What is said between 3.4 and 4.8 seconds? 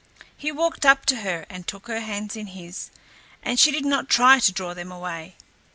and she did not try to draw